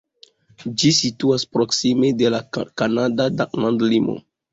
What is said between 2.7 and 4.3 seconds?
kanada landlimo.